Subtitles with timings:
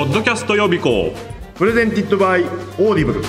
[0.00, 1.12] ポッドキャスト予備校。
[1.56, 3.20] Presented by Audible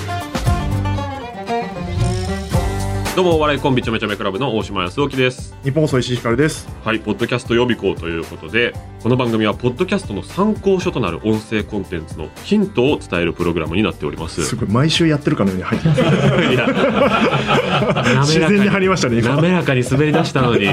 [3.14, 5.54] どうもお笑いコンビちょめちょめクラブの大島育宙です。
[5.64, 6.66] ニッポン放送石井玄です。
[6.82, 8.72] はいポッドキャスト予備校ということで
[9.02, 14.42] この番組はポッドキャストの参考書となる音声コンテンツのヒントを伝えるプログラムになっております。
[14.42, 15.94] すごい毎週やってるかのように入ってま
[18.24, 19.36] す自然に入りましたね今。
[19.36, 20.64] 滑らかに滑り出したのに。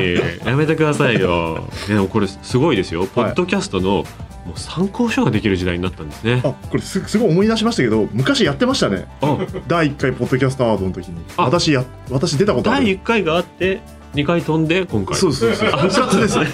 [0.45, 1.67] やめてくださいよ。
[1.89, 3.05] でもこれすごいですよ。
[3.05, 4.05] ポッドキャストの
[4.49, 6.41] もう参考書ができる時代になったんですね。
[6.43, 9.07] あこれすすごい思い出しましたけど昔やってましたね。
[9.21, 9.37] あ。
[9.67, 11.23] 第1回ポッドキャストアワードの時に。
[11.37, 11.43] あ。
[11.43, 13.81] 私や私出たことあ第る1回があって
[14.15, 15.15] 2回飛んで今回。
[15.15, 15.69] そうそうそう。
[15.69, 16.39] 2つです。
[16.39, 16.47] ね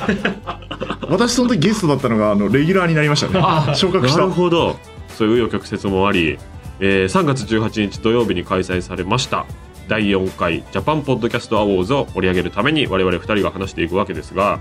[1.09, 3.39] 私その時ゲストだったのがあのレギュラーになりましたね。
[3.41, 4.19] あ昇格した。
[4.19, 4.77] なるほど。
[5.17, 6.37] そういう紆余曲折もあり、
[6.81, 9.45] えー3月18日土曜日に開催されました。
[9.87, 14.59] 第4回ジャパンポッドキャストアワーズを盛り上げるために我々2人が話していくわけですが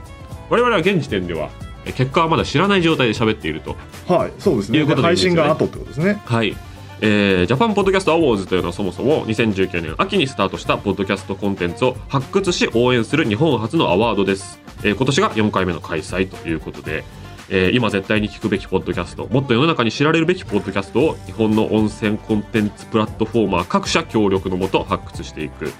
[0.51, 3.77] 我々は現時点ではえー結果はまだ知らない状態で喋っていると。
[4.09, 4.79] はいそうですね。
[4.79, 5.27] いうことでいい配です。
[5.27, 6.21] よね信が後ってことですね。
[6.24, 6.57] はい、
[7.01, 17.04] えージャパンポッドキャストアワーズというのはそもそも2019年秋にスタートしたポッドキャストコンテンツを発掘し応援する日本初のアワードです、えー今年が4回目の開催ということで、
[17.51, 25.73] えー今絶対に聞くべきポッドキャストもっと世の中に知られるべきポッドキャストを日本の温泉コンテンツプラットフォーマー各社協力のもと発掘していく、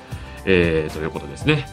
[0.45, 1.67] えーということですね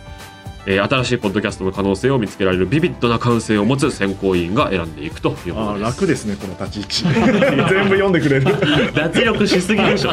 [0.67, 5.91] えー新しいポッドキャストの可能性を見つけられるビビッドな感性を持つ選考委員が選んでいくというもあーのです。
[6.01, 7.19] 楽ですねこの立ち位置。
[7.73, 8.45] 全部読んでくれる。
[8.93, 10.11] 脱力しすぎでしょ。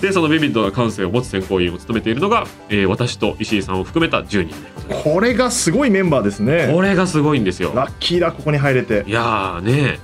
[0.00, 4.54] でそのビビッドな感性を持つ選考委員を務めているのが、えー私と石井さんを含めた10人。
[4.88, 6.70] これがすごいメンバーですね。
[6.72, 7.72] これがすごいんですよ。
[7.74, 9.04] ラッキーだここに入れて。
[9.06, 9.98] いやーね。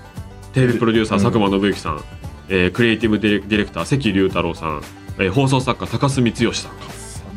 [0.52, 2.00] テレビプロデューサー佐久間信之さん、
[2.48, 4.82] えークリエイティブディレディレクター関龍太郎さん、
[5.18, 6.72] えー放送作家高須光義さん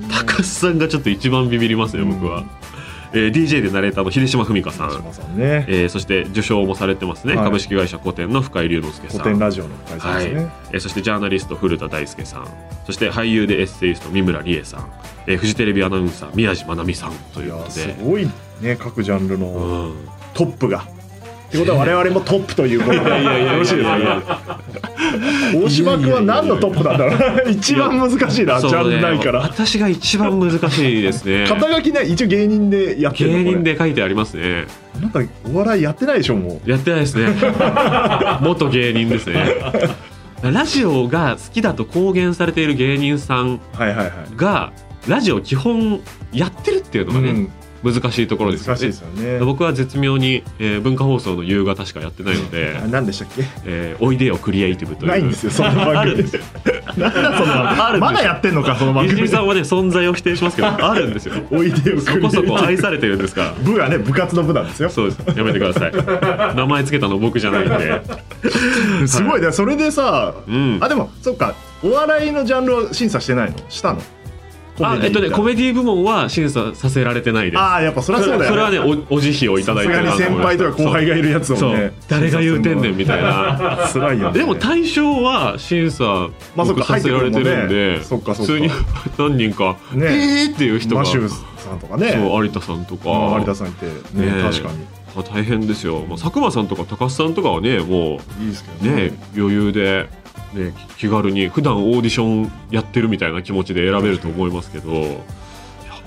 [0.10, 2.44] 高須さんがちょっと一番ビビりますね僕は、
[3.14, 4.92] えー DJ でナレーターの秀島文香さん。
[4.92, 5.66] 島さんね。
[5.68, 7.46] えーそして受賞もされてますね、はい。
[7.46, 9.22] 株式会社古典の深井龍之介さん。
[9.22, 12.48] 古典ラジオの会社ですね、えーそしてジャーナリスト古田大輔さん。
[12.86, 14.92] そして俳優でエッセイスト三村理恵さん、
[15.26, 18.28] えーフジテレビアナウンサー宮地真奈美さんということで、すごい
[18.62, 19.96] ね各ジャンルのうん、
[20.34, 20.86] トップが。
[21.48, 23.00] ってことは我々もトップということで。
[23.00, 24.60] よろしいですか
[25.56, 27.50] 大島君は何のトップなんだろう。
[27.50, 29.40] 一番難しいなジャンルないから。
[29.40, 31.46] 私が一番難しいですね。
[31.48, 33.38] 肩書きね一応芸人でやってるの。
[33.38, 34.66] 芸人で書いてありますね。
[34.98, 37.30] あなたお笑いやってないでしょもやってないですね。
[38.42, 39.46] 元芸人ですね。
[40.44, 44.12] ラジオが好きだと公言されている芸人さんうはいはいはい。
[44.36, 44.74] が
[45.08, 46.02] ラジオ基本
[46.34, 47.50] やってるっていうのがね、うん
[47.84, 48.80] 難しいところですよね。
[48.80, 49.40] 難しいですよね。
[49.46, 55.10] 僕は絶妙に、えー文化放送の夕方しかやってないのであ何でしたっけ「えー おいでよクリエイティブ」という。
[55.10, 56.24] ないんですよそんな番組。
[58.00, 59.28] まだやってんのかその番組。
[59.28, 61.36] さんはね存在を否定しますけどあるんですよ。
[61.52, 63.42] おいでよそこそこ愛されてるんですか？
[63.44, 64.90] ら部はね部活の部なんですよ。
[64.90, 65.38] そうです。
[65.38, 66.56] やめてください。
[66.56, 68.02] 名前つけたの僕じゃないんで。
[69.08, 69.52] すごいね。
[69.52, 70.78] それでさうん。
[70.82, 71.54] あでもそっか。
[71.84, 73.56] お笑いのジャンルを審査してないの？
[73.70, 74.02] したの？
[74.80, 77.60] あえっとねコメメディ部門は審査させられてないです。
[77.60, 78.80] ああやっぱそりゃそうだよ、ね、それはね
[79.10, 81.94] おお慈悲をいただいてる先輩とか後輩がいるやつをね。
[82.10, 83.88] 誰が言うてんねんみたいな。
[83.94, 84.40] 辛いよね。
[84.40, 88.70] でも対象は審査まあそっかさせられてるんで、普通に
[89.18, 90.06] 何人か、ね。
[90.06, 91.02] えーっていう人が。
[91.02, 92.12] マシューさんとかね。
[92.12, 93.04] そう有田さんとか。
[93.06, 93.86] あ有田さんいて。
[93.86, 94.98] ねね確かに。
[95.16, 100.10] あ大変ですよ、まあ、佐久間さんとか高須さんとかはねもいいですけどうね余裕で、
[100.58, 105.10] ね、気軽に普段オーディションやってるみたいな気持ちで選べると思いますけどいや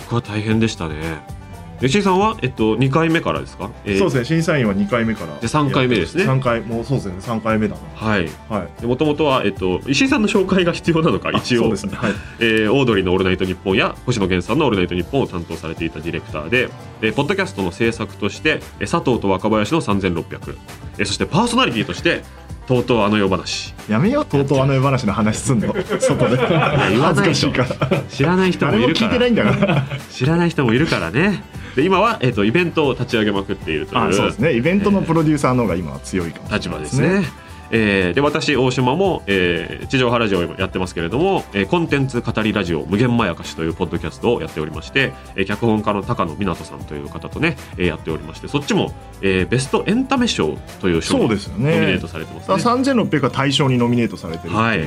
[0.01, 1.41] 僕は大変でしたね。
[1.83, 3.99] 石井さんは、えっと、2回目からですか、えー。
[3.99, 4.25] そうですね。
[4.27, 5.39] 審査員は2回目から。
[5.39, 6.25] で三回目ですね。
[6.25, 7.15] 3回もうそうですね。
[7.21, 8.29] 3回目だはい。
[8.51, 8.85] なはい。
[8.85, 11.31] もともとは、えっと、石井さんの紹介が必要なのか？
[11.31, 11.61] 一応。
[11.61, 11.93] あそうですね。
[11.97, 12.13] はい。
[12.41, 16.69] えーオードリーの「オールナイトニッポン」や星野源さんの「オールナイトニッポン」を担当されていたディレクターで、
[17.01, 20.57] えーポッドキャストの制作としてえー佐藤と若林の3600、
[20.99, 22.23] えーそしてパーソナリティとして
[22.71, 25.75] 「とうとうあの世話やめようとうとうあの世話の話すんの。
[25.99, 26.37] 外で。
[26.37, 29.07] 恥ずかしいから」知らない人もいるから。
[29.07, 29.87] 聞いてないんだから。
[30.13, 31.43] 知らない人もいるからね。
[31.75, 34.09] で今は、えー、とイベントを立ち上げまくっているという。
[34.09, 34.53] あそうですね。
[34.53, 37.29] イベントのプロデューサーの方が今は強いかもしれない立場ですね。
[37.71, 52.55] えーで私大島も、えー地上波ラジオをやってますけれども、えーコンテンツ語りラジオ無限まやかしというポッドキャストをやっておりまして、えー脚本家の高野湊さんという方とね、えーやっておりましてそっちも、えーベストエンタメ賞という賞にノミネートされてますね。
[52.55, 54.81] 3600が大賞にノミネートされてるっていう、はい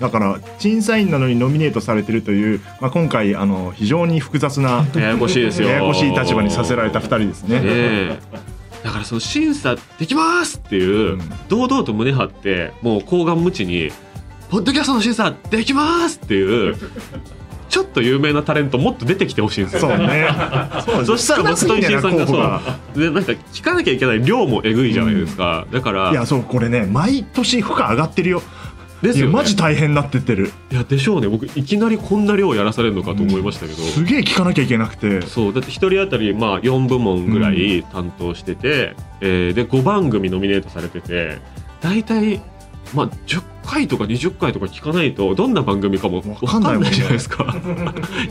[0.00, 5.68] だから審査員なのにノミネートされてるという、まあ、今回あの非常に複雑なややこしいですよ。
[5.68, 7.60] ややこしい立場にさせられた2人ですね。
[7.60, 8.18] ねえ
[8.82, 11.20] だからその審査できますっていう、うん。
[11.48, 13.90] 堂々と胸張ってもう厚顔無知に
[14.50, 16.76] 「ポッドキャストの審査できます!」っていう
[17.68, 20.28] ちょっと有名なタレントもっと出てきてほしいんですよね。
[20.84, 21.04] そうね。
[21.04, 22.36] そしたら僕と石井さんがそ
[22.96, 28.42] うでなんか聞かなきゃいけない量もえぐいじゃないですか、だからいやそうこれね毎年負荷上がってるよ
[29.02, 30.52] ですよ、ね、マジ大変になってってる。
[30.70, 31.28] いやでしょうね。
[31.28, 35.22] 僕いきなりこんな量やらされるのかと思いましたけど、すげえ聞かなきゃいけなくて。
[35.22, 35.54] そう。
[35.54, 41.38] だって1人当たりまあ4部門ぐらい担当してて、えーで5番組ノミネートされてて
[41.80, 42.40] 大体
[42.94, 47.44] まあ10回とか20回とか聞かないとどんな番組かもわ分かんないじゃないですか。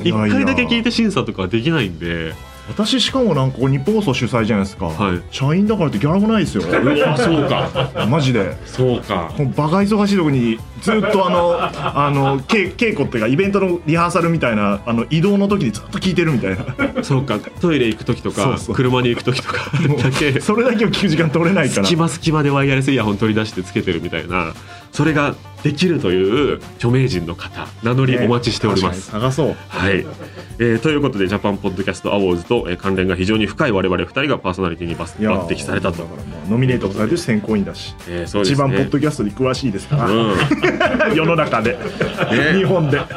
[0.03, 2.33] いや1 回だけ聞いて審査とかできないんで
[2.69, 5.21] 私しかもなんかこう日本放送主催じゃないですか、はい。
[5.31, 6.61] 社員だからってギャラもないですよ。
[6.63, 8.07] そうか。
[8.09, 8.55] マジで。
[8.65, 9.31] そうか。
[9.37, 11.57] もうバカ忙しい時にずっとあの
[12.05, 17.03] あの稽稽古っていうかイベントのリハーサルみたいなあの移動の時にずっと聞いてるみたいな。
[17.03, 17.39] そうか。
[17.59, 19.71] トイレ行く時とか車に行く時とか
[20.03, 20.39] だけ。
[20.39, 21.83] それだけを聞く時間取れないから。
[21.83, 24.53] 隙間隙間でワイヤレスイヤホン取り出してつけてるみたいな
[24.91, 29.11] それができるという著名人の方名乗りお待ちしております。
[29.11, 29.55] 確かに探そう。
[29.67, 30.05] はい、
[30.59, 36.03] えーということでジャパンポッドキャストアワーズと、えー関連が非常に深い我々2人がパーソナリティに抜抜擢されたと。
[36.03, 38.53] だか、らもうノミネートされてる選考員だし、えーそうですね。
[38.55, 40.35] 一番ポッドキャストに詳しいですから、うん。
[41.15, 41.77] 世の中で、
[42.57, 43.01] 日本で。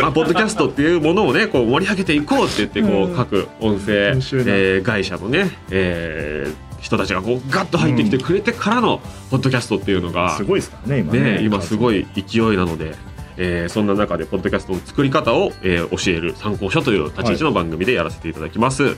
[0.00, 3.16] まあ、ポッドキャストっていうものをねこう盛り上げていこうって言ってこう、うん。
[3.16, 9.00] 各音声、えー会社のね、えー人たちがこうガッと入ってきてくれてからの
[9.30, 11.20] ポッドキャストっていうのが、すごいですからね今ね。
[11.20, 12.94] ね、今すごい勢いなので、
[13.36, 18.96] えーそんな中でポッドキャストの作り方を、えー教える参考書という立ち位置の番組でやらせていただきます、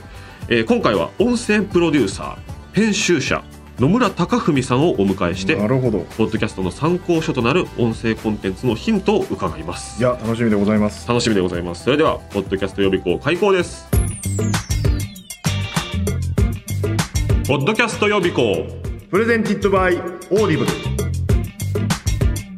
[0.49, 2.37] えー今回は音声プロデューサー
[2.73, 3.43] 編集者
[3.79, 5.99] 野村貴文さんをお迎えしてなるほど。
[6.17, 9.99] ポッドキャストの参考書となる音声コンテンツのヒントを伺います。
[9.99, 11.07] いや楽しみでございます。
[11.07, 11.83] 楽しみでございます。
[11.83, 13.87] それではポッドキャスト予備校開講です
[17.47, 18.65] ポッドキャスト予備校。
[19.09, 20.71] Presented by Audible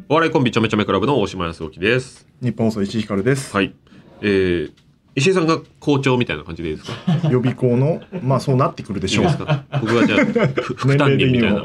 [0.08, 2.26] お笑いコンビちょめちょめクラブの大島育宙です。
[2.40, 3.74] ニッポン放送石井玄です、はい。
[4.22, 4.72] えー、
[5.16, 7.28] 石井さんが校長みたいな感じでいいですか？
[7.30, 9.24] 予備校のまあそうなってくるでしょう。
[9.24, 9.64] いいですか？
[9.80, 11.62] 僕はじゃあふ 副担任みたいな。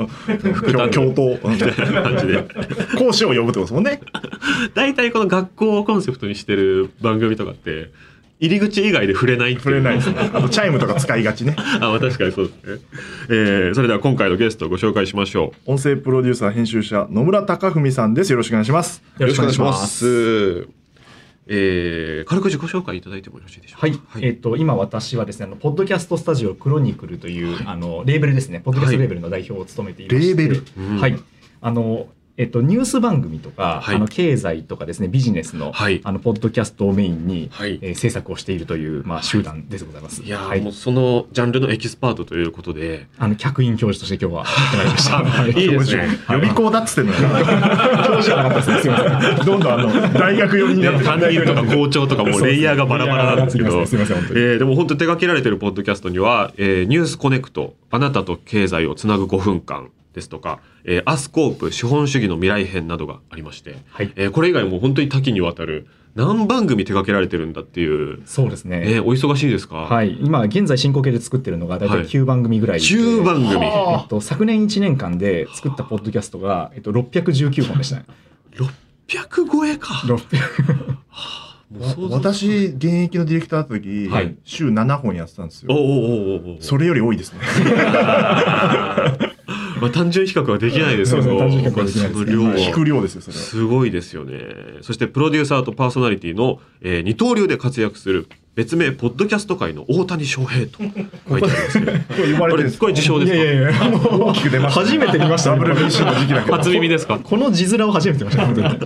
[0.53, 0.89] 副担任。
[0.89, 1.50] 教頭。
[1.50, 2.44] みたいな感じで。
[2.97, 4.01] 講師を呼ぶってことですもんね。
[4.74, 7.91] 大体この学校をコンセプトにしてる番組とかって
[8.41, 9.95] 入り口以外で触れない触れない。
[9.97, 11.55] ですねあとチャイムとか使いがちね。
[11.79, 12.81] あ、まあ確かにそうですね。
[13.29, 18.31] えー、それでは今回のゲストをご紹介しましょ音声プロデューサー編集者野村高文さんです。
[18.31, 19.01] よろしくお願いします。
[19.19, 19.21] う。
[19.21, 20.67] よろしくお願いします。
[21.47, 23.88] えー、軽く自己紹介いただいてもよろしいでしょうか？
[24.07, 28.61] はい、えっ、と今私はですねあのポッドキャストスタジオクロニクルという、あのレーベルですね。
[28.63, 30.63] ポッドキャストレーベルの代表を務めていまして、レーベル？
[30.77, 31.17] うんはい。
[31.61, 32.07] あの
[32.41, 33.95] えっと、ニュース番組とか、はい。
[33.97, 36.01] あの経済とかですねビジネスの,、はい。
[36.03, 37.77] あのポッドキャストをメインに、はい。
[37.83, 40.23] えー制作をしているという、まあ、集団でございます。
[40.23, 40.61] いやー、はい。
[40.61, 45.17] もうそのジャンルのエキスパートということで、あの客員教授として今日は やってまいりました。
[45.17, 46.07] はいいいですね。
[46.31, 47.27] 予備校だっつってんのよ教
[48.15, 48.81] 授じゃなかったですね。
[48.81, 49.45] すみません。
[49.45, 54.39] どんどんあの大学寄りになって担任とか校長とかもうレイヤーがバラバラなんですけど、すみません、本当に。
[54.39, 64.12] えーでも本当に手掛けられてるポッドキャストには、えーニュースコネクト、あなたと経済をつなぐ5分間ですとか、えーアスコープ、資本主義の未来編などがありまして、はい。
[64.16, 68.84] えーこれ以外も本当に多岐にわたる何番組手掛けられてるんだっていう、そうですね。
[68.86, 73.63] えーお忙しいですか、はい、今現在進行形で作ってるのが大体はい9番組ぐらいで、9番組。
[73.63, 78.06] えっと、昨年1年間で作ったポッドキャストが、えっと、619本でしたね。
[79.08, 79.94] 600超えか。
[80.06, 80.98] 600
[81.72, 85.84] もう想像私現役のディレクターだった時、はい週7本やってたんですよおおおお
[86.56, 87.40] おおそれより多いですね
[89.81, 94.33] まあ単純比較はできないですけど、はできないですねその量は引く量ですよそれはすごいですよね。
[94.81, 100.97] そしてプロデューサーとパーソナリティの、えー二刀流で活躍する別名ポッドキャスト界の大谷翔平と書いて
[101.29, 101.91] ありますけど。
[102.79, 103.35] これ自称ですか？
[103.38, 107.19] いやいやいや、大きく出ました、初めて見ましたね WBC の時期だけど初耳ですか？
[107.23, 108.67] この字面を初めて見ました、本当に。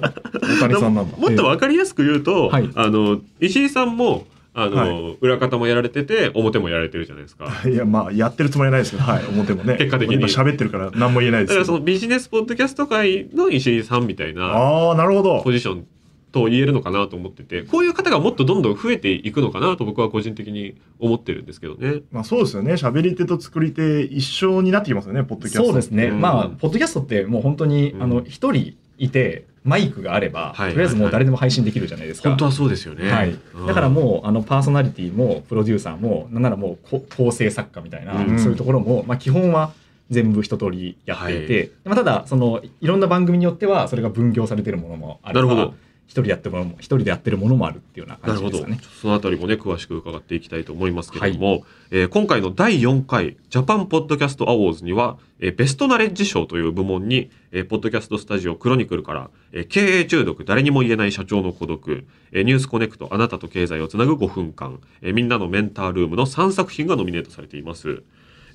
[0.61, 4.25] 大谷さんなんだもっとわかりやすく言うと、はいあの石井さんも
[4.57, 7.51] あの、は裏方もやられてて表もやられてるじゃないですか。
[7.69, 9.75] いやまあやってるつもりはないですけど、はい、表もね。
[9.77, 10.15] 結果的に。
[10.15, 11.59] 今喋ってるから何も言えないですけど。
[11.59, 15.41] だからそのビジネスポッドキャスト界の石井さんみたいなああなるほど。
[15.43, 15.85] ポジション
[16.31, 22.01] と言えるのかなと思ってて、こういう方がもっとどんどん増えていくのかなと僕は個人的に思ってるんですけどね。
[22.11, 22.73] まあそうですよね。
[22.73, 25.65] 喋り手と作り手一緒になってきますよねポッドキャスト。
[25.65, 26.21] そうですね、うん。
[26.21, 28.03] まあ、ポッドキャストってもう本当に、うん。
[28.03, 32.29] あの一人いて、マイクがあれば、はいとりあえずもう誰でも配信できるじゃないですか。
[32.29, 33.11] 本当はそうですよね。
[33.11, 33.35] はい、
[33.67, 38.39] だからもうあのパーソナリティもプロデューサーもなんならもうこ構成作家みたいな、うん。
[38.39, 39.73] そういうところも、まあ、基本は
[40.11, 41.47] 全部一通りやってい。
[41.47, 45.73] て、まあ、ただそのいろんな番組によってはそれが分業されてるものもあればなるほど
[46.07, 48.79] 一人でやってるものも一人でやってるものもあるっていうような感じですかね。。
[49.01, 68.03] そのあたりもね、詳しく伺っていきたいと思いますけれども、えー今回の第4回ジャパンポッドキャストアワーズには、えーベストナレッジ賞という部門に、えーポッドキャストスタジオクロニクルから、えー経営中毒誰にも言えない社長の孤独、えーニュースコネクトあなたと経済をつなぐ5分間、えーみんなのメンタールームの3作品がノミネートされています。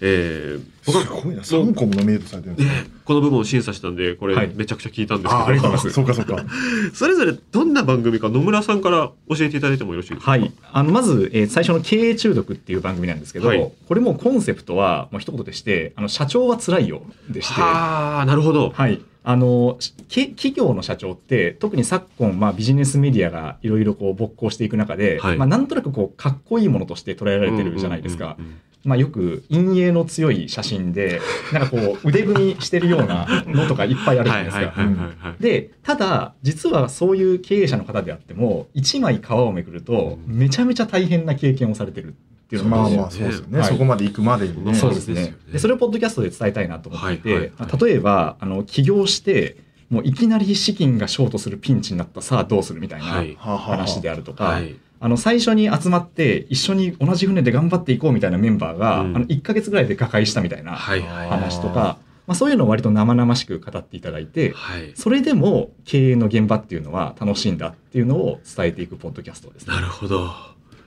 [0.00, 2.68] えー僕はすごいな3個もノミネートされてるんです
[3.04, 4.50] この部分を審査したんで、これはい。
[4.54, 5.94] めちゃくちゃ聞いたんですけど、あありがとうございます。
[5.94, 6.42] そうかそうか。
[6.94, 10.30] それぞれどんな番組か野村さんから教えていただいてもよろしいですか？
[10.30, 13.70] はい、あのまず、えー最初の「経営中毒」っていう番組なんですけど、はい。
[13.88, 17.60] これもコンセプトはもう一言でして「あの社長は辛いよ」でして。
[17.60, 18.70] はあ、なるほど。
[18.74, 19.76] はい、あの
[20.08, 25.36] 企業の社長って特に昨今、まあ、ビジネスメディアがいろいろこう勃興していく中で、はい。
[25.36, 28.36] まあ、なんとなくこうかっこいいものとして捉えられてるじゃないですか。
[28.38, 31.20] うんうんうんまあ、よく陰影の強い写真で
[31.52, 34.58] なんかこう腕組みしてるようなのとかいっぱいあるじゃないですか。
[34.58, 42.12] はいはいはいはいはいでただ実はそういう経営者の方であっても一枚皮をめくるとめちゃめちゃ大変な経験をされてるっ
[42.48, 43.68] ていうのがまあまあそうですよね、はい。
[43.68, 44.74] そこまで行くまでにね。
[44.74, 45.36] そうですね。
[45.52, 49.56] でそれをポッドキャストで伝えたいなと思っていて、はいはいまあ例えばあの起業して
[49.88, 53.06] もういきなり資金がショートするピンチになったさあどうするみたいな
[53.38, 54.76] 話であるとか、はい。
[55.00, 64.92] あの最初に集まって一緒に同じ船で頑張っていこうみたいなメンバーが、うんあの1ヶ月ぐらいで瓦解したみたいなはいはい話とか、まあ、そういうのを割と生々しく語っていただいてはい。
[64.94, 69.74] それでも経営の現場っていうのは楽しいんだっていうのを伝えていくポッドキャストですね。
[69.74, 70.28] なるほど。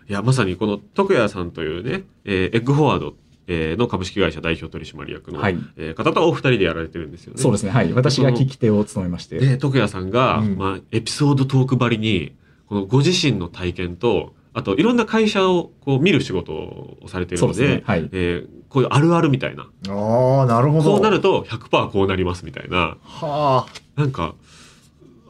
[0.07, 3.15] いや、まさにこの徳谷さんというね、えーエッグフォワード、
[3.47, 7.41] えーの株式会社代表取締役の、はいえー方とお二人でやられてるんですよね。
[7.41, 7.71] そうですね。
[7.71, 7.91] はい。
[7.93, 9.39] 私が聞き手を務めまして。
[9.39, 12.35] で、徳谷さんが、うんまあ、エピソードトークばりに、
[12.73, 17.83] このご自身の体験と、あと、いろんな会社をこう見る仕事をされているので、ね。
[17.85, 18.09] はい。
[18.11, 19.67] えーこういうあるあるみたいな。
[19.87, 22.97] ああなるほどこうなると100%こうなりますみたいな。
[23.03, 24.33] はなんか、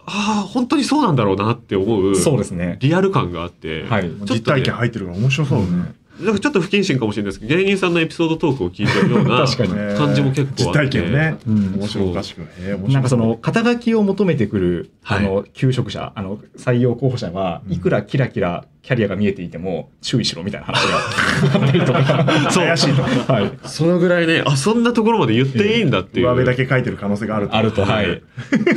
[0.05, 2.77] ああ、本当にそうなんだろうなって思う、そうですね。
[2.79, 4.09] リアル感があって、はい。
[4.21, 9.45] 実体験入ってるから面白そうだね、なんかちょっと不謹慎かもしれないですけど、芸人さんのエピソードトークを聞いてるような
[9.97, 10.63] 感じも結構あって。
[10.63, 11.73] 実体験をね、うん。
[11.79, 15.25] 面白おかしくへえなんかその肩書きを求めてくるあはい。
[15.25, 17.73] の求職者、あの採用候補者はうん。
[17.73, 26.25] いくらキラキラキャリアが見えていても注意しろみたいな話があったりとか、そう怪しいとはい、そのぐらいね、あ、そんなところまで言っていいんだっていう。
[26.25, 28.21] 上辺だけ書いてる可能性があるとあると、はい、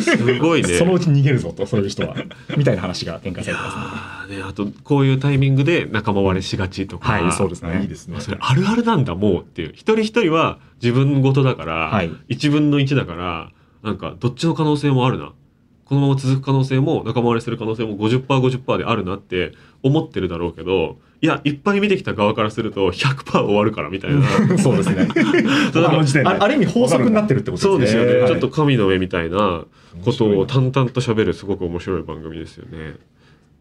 [0.00, 0.68] すごいね。
[0.78, 2.14] そのうち逃げるぞとそういう人は
[2.56, 4.36] みたいな話が展開されてますね。
[4.36, 7.10] ね、あと、こういうタイミングで仲間割れしがちとか。
[7.10, 7.80] はい、そうですね。
[7.82, 9.70] いいですねそれあるあるなんだ、もうっていう。
[9.74, 13.50] 一人一人は自分ごとだから、はい1分の1だから、
[13.82, 15.32] なんか、どっちの可能性もあるな。
[15.86, 19.52] このまま続く可能性も、仲間割れする可能性も50%、50%であるなって
[19.82, 24.22] 思ってるだろうけど、いや、いっぱい見てきた側からすると100%終わるからみたいな。
[24.58, 25.06] そうですね。
[26.24, 28.28] ああある意味法則になってるってことそうですよね、はい。
[28.28, 29.64] ちょっと神の目みたいな
[30.04, 32.96] ことを淡々と喋るすごく面白い番組ですよね。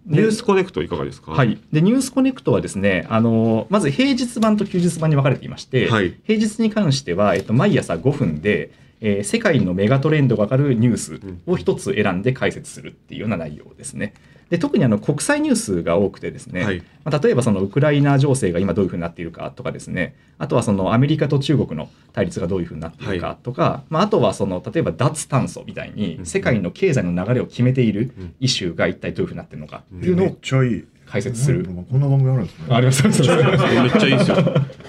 [0.07, 1.31] ニでュースコネクトいかがですか？
[1.31, 6.13] はい、でニュースコネクトはですねあのまず平日版と休日版に分かれていまして、はい。
[6.25, 14.13] 平日に関しては、えっと、毎朝5分で、えー世界のメガトレンドが分かるニュースを一つ選んで解説するっていうような内容ですね。
[14.49, 16.83] で特にあの国際ニュースが多くてですね、はい。
[17.03, 26.25] まあ、例えばそのウクライナ情勢が今どういうふうになっているかとかですねあとはそのアメリカと中国の対立がどういうふうになっているかとか、まあ、あとはその例えば脱炭素みたいにうん。
[26.25, 30.85] 世界の経済の流れを決めているうんイシューが一体どういうふうになっているのかっていうのめっをちゃいい。
[31.07, 31.63] 解説する。
[31.65, 32.65] こんな番組あるんですね。
[32.69, 33.03] あります。
[33.03, 34.37] めっちゃいいですよ。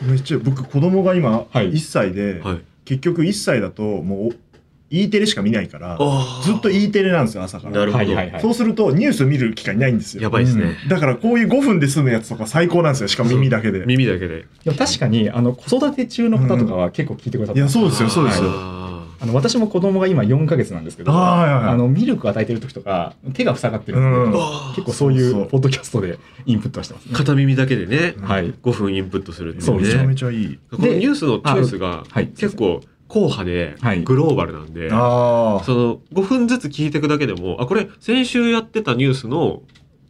[0.02, 1.72] めっちゃ僕子供が今はい。
[1.72, 2.60] 1歳で、はい。
[2.87, 4.37] 結局1歳だともう
[4.88, 7.73] E テレしか見ないからあずっと E テレなんですよ朝から。
[7.73, 8.05] なるほど。
[8.05, 8.40] はいはいはい。
[8.40, 10.23] そうするとニュース見る機会ないんですよ。
[10.23, 10.76] やばいですね。
[10.88, 13.85] だからこういう5分で済むやつとか最高なんですよしかも耳だけで。
[13.85, 14.47] 耳だけで。
[14.64, 18.75] でも確かにあの子育て中の方とかは結構聞いてくださってますいやそうですよそうですよ
[19.20, 24.32] ああの私も子供が今4ヶ月なんですけど、あのミルク与えてる時とか手が塞がってるんで、うん。
[24.75, 27.14] 結構そういそうポッドキャストでインプットはしてますね。
[27.14, 28.52] 片耳だけでね、はい。
[28.52, 29.80] 5分インプットするっていそう。
[29.80, 30.14] めちゃめね。
[30.14, 30.58] ちゃいい。
[30.70, 32.28] このニュースのチョイスがはい。
[32.28, 34.02] 結構硬派ではい。
[34.02, 39.62] グローバルなんで、あその5分ずつ聞いていくだけでも、あ、これ先週やってたニュースの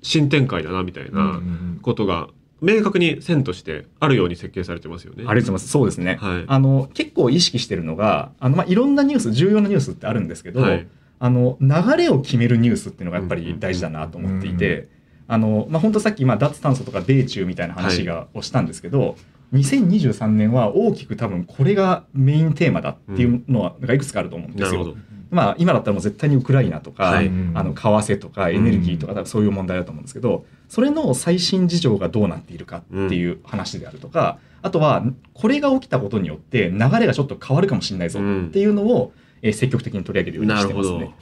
[0.02, 1.40] 新展開だなみたいあな
[1.82, 2.28] ことが
[2.60, 5.18] 明確に線としてあるように設計されてますよね。
[5.18, 5.68] ありがとうございます。
[5.68, 6.16] そうですね。
[6.20, 10.86] はいあの結構意識してるのが、あのまあいろんなニュース、重要なニュースってあるんですけど、はい
[11.18, 14.88] あの流れを決めるニュースっていうのがやっぱり大事だなと思っていて、
[15.28, 19.16] あのまあ本当さっきまあ脱炭素とか米中みたいな話がをしたんですけど、
[19.52, 24.80] 2023年は大きく多分これがメインテーマだっていうのはがいくつかあると思うんですよ。
[24.80, 24.96] なるほど。
[25.30, 41.14] まあ今だったらもう絶対にウクライナとか、はいあの為替とかエネルギーとかそういう問題だと思うんですけど、それの最新事情がどうなっているかっていう話であるとか、あとはこれが起きたことによって流れがちょっと変わるかもしれないぞっていうのを、えー積極的に取り上げるようにしてますね。。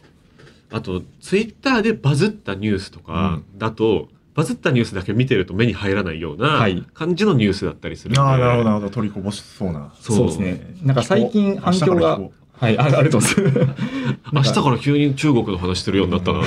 [0.71, 10.75] あとツイッターでバズったニュースとかだと、バズったニュースだけ見てると目に入らないようなはい感じのニュースだったりするんで、ああなるほどなるほど取りこぼしそうなそうそうですね。
[10.83, 12.19] なんか最近反響が
[12.61, 13.75] はい、あありがとうございます。
[14.33, 16.41] 明日から急に中国の話するようになったな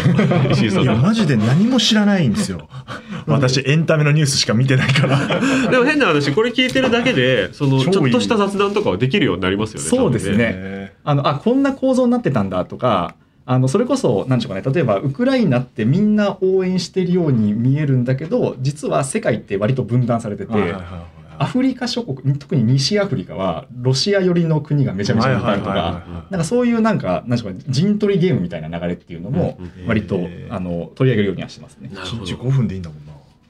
[0.51, 0.83] 石井さん。
[0.83, 2.67] いやマジで何も知らないんですよ。
[3.27, 5.19] 私エンタメのニュースしか見てないから。
[5.69, 10.37] でも変な話これ聞いてるだけでそのちょっとした雑談とかはできるようになりますよねそうですね。
[10.39, 25.61] へあのあこんな構造になってたんだとかあのそれこそ何でしょうかね例えばウクライナってみんな応援してるように見えるんだけど実は世界って割と分断されてて、はいはいはいアフリカ諸国特に西アフリカはロシア寄りの国がめちゃめちゃいいはいはい。
[25.61, 31.89] かはいなんかそういうなんか何でしょうかね陣取りゲームみたいな流れっていうのも割と、あの取り上げるようにはしてますね。
[31.93, 32.49] 1日なるほど。
[32.49, 33.06] 5分でいいんだもんな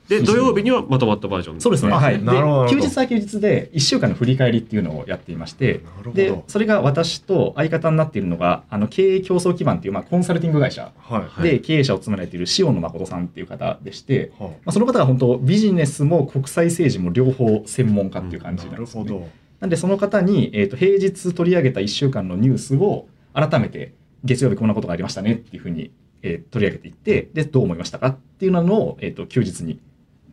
[0.08, 1.62] で土曜日にはまとまったバージョン。
[1.62, 1.92] そうですね。
[1.92, 2.20] あはい。
[2.20, 2.70] でなるほど。
[2.70, 6.12] 休日は休日で1週間の振り返りっていうのをやっていまして、なるほど。
[6.14, 10.92] でそれが私と相方になっているのがあの経営競争基盤っていうまあコンサルティング会社。
[10.98, 11.22] はい。
[11.22, 11.50] はい。
[11.52, 19.10] で経営者を務められている塩野誠さんっていう方でして、はまあ、その方が本当ビジネスも国際政治も両方専門家っていう感じあなですよね。
[19.12, 19.48] なんるほど。
[19.60, 29.80] なんでその方に、えー、と平日取り上げた1週間のニュースを改めて月曜日こんなことがありましたねっていうふうに、えー取り上げていってでどう思いましたかっていうのを、えー、と休日に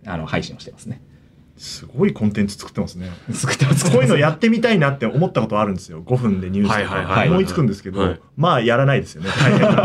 [0.06, 1.00] あの配信をしてますね。
[1.56, 3.10] すごいコンテンツ作ってますね。
[3.32, 6.02] 作ってますこういうのやってみたいなって思ったことあるんですよ。
[6.04, 7.24] 5分でニュースとか。
[7.26, 8.20] 思いつくんですけど、はい。
[8.36, 9.30] まあやらないですよね。
[9.38, 9.82] 大変だか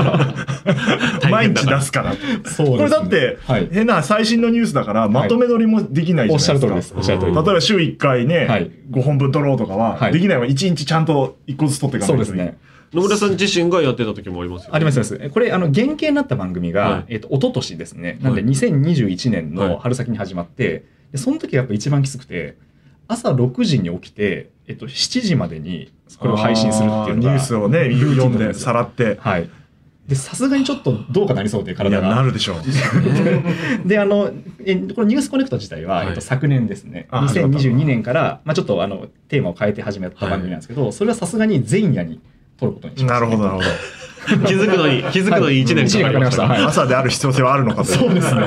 [1.23, 2.13] ら毎日出すから。
[2.13, 6.93] そうですねこれだって、はい、変な最新のニュースだからまとめ撮りもできないじゃないですか、おっしゃる通りです。
[6.97, 7.45] おっしゃる通りです。
[7.45, 8.71] 例えば週1回ね、はい。
[8.89, 10.13] 5本分撮ろうとかは、はい。
[10.13, 12.57] できないわ1日ちゃんと1個ずつ撮っていかないとそうですね。
[12.93, 14.75] 野村さん自身がやってた時もありますよね。
[14.75, 15.29] ありますあります。
[15.29, 17.05] これ、あの、原型になった番組が、はい。
[17.09, 18.19] えっと、一昨年ですね。
[18.21, 18.49] なんで、はい。
[18.49, 19.69] 2021年はい。
[19.69, 22.57] の春先に始まって、でその時がやっぱ一番きつくて、
[23.07, 29.17] 朝6時に起きて、えっと、7時までにこれを配信するっていうニュースをね読んでさらって。
[29.19, 29.49] はい。
[30.07, 32.21] で、さすがにちょっとどうかなりそうで、い体やなが。
[32.23, 32.57] るでしょう。
[33.87, 34.31] で、あの、
[34.65, 36.07] えこのニュースコネクト自体は、はい。
[36.07, 42.19] えっと、昨年ですね、あ始まった2022年から、まあ、ちょっとあのテーマを変えて始めた番組なんですけど、それはさすがに前夜に
[42.59, 43.99] 撮ることにしました、なるほどなるほど。
[44.45, 46.63] 気づくのに気づくのに1年かかりましたはい。
[46.63, 47.85] 朝である必要性はあるのかと。
[47.85, 48.41] そうですね。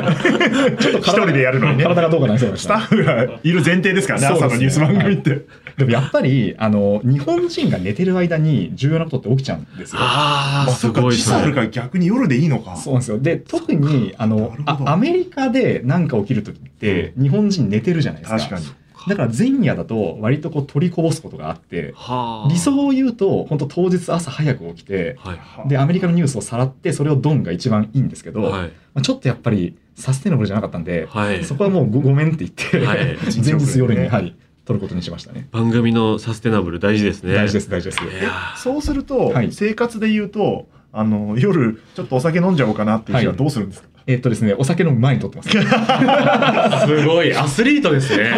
[0.79, 1.85] ちょっと一人でやるのにね。
[1.85, 2.57] 体がどうかなりそう。
[2.57, 5.43] スタッフがいる前提ですからね朝のニュース番組って、
[5.77, 10.01] でもやっぱり、あの、日本人が寝てる間に重要なことって起きちゃうんですよ。
[10.03, 12.77] ああすごいそれ時差あるから逆に夜でいいのか。
[12.77, 13.19] そうなんですよ。
[13.19, 18.39] で、特に、あのアメリカで何か起きるときって、日本人寝てるじゃないですか。
[18.39, 18.67] 確かに
[19.09, 22.49] だから前夜だと割とこう取りこぼすことがあって、はあ。
[22.51, 25.35] 理想を言うと、本当当日朝早く起きて、は
[25.67, 28.69] いで、アメリカのニュースをさらって、それをドンが一番いいんですけど、はい。
[28.95, 31.45] まあ、ちょっとやっぱりサステナブルじゃなかったんで、はい。
[31.45, 33.17] そこはもうごごめんって言って、はい。
[33.45, 34.35] 前日夜に、ねはい、
[34.65, 35.49] 撮ることにしましたね。
[35.53, 37.35] 番組のサステナブル大事ですね。
[37.35, 38.01] 大事です、大事です。
[38.57, 39.53] そうすると、はい。
[39.53, 45.49] 生活で言うとあの夜ちょっとお酒飲んじゃおうかなっていう日はどうするんですか、えっとですね、お酒飲む前に撮ってます。
[46.87, 47.35] すごい。
[47.35, 48.31] アスリートですね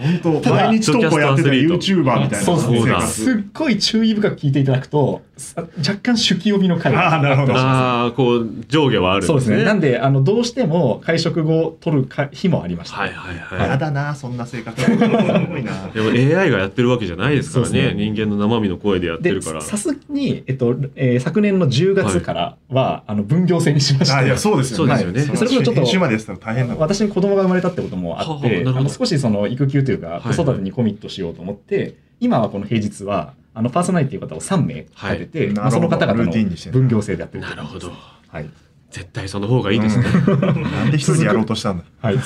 [0.00, 6.92] 本当毎日投稿やってたポッド YouTuber みたいなそうそうだすっごい注意深く聞いていただくと、さ若干酒気帯びの回。
[6.92, 7.54] があーなるほど。
[7.54, 9.32] ああこう上下はあるんですね。
[9.32, 9.64] そうですね。
[9.64, 12.96] なんで、あの、どうしても会食後撮るか日もありました。
[12.96, 13.70] はいはいはい。
[13.70, 14.80] やだなそんな生活。
[14.80, 15.88] すごいな。
[15.94, 17.94] でも AI がやってるわけじゃないですからね。
[17.94, 17.94] ね。
[17.94, 19.60] 人間の生身の声でやってでるから。
[19.60, 24.14] さすがに、えっとえー昨年の10月からは、あの分業制にしまして。
[24.14, 24.96] あいやそうですよね。
[24.96, 25.38] そうですよね。
[25.38, 36.70] それこそちょっと私に子供が生まれたってこともあはあはあって、あの少しその育休というかはい子育てにコミットしようと思って、今はこの平日はあのパーソナリティの方を3名立てて、はいまあ、その方々のなるほどルーティンにして。
[36.70, 37.90] る分業制でやってるなるほど。
[38.28, 38.50] はい、
[38.90, 41.84] 絶対その方がいいですね、なんで一人でやろうとしたんだ。
[42.00, 42.16] はい、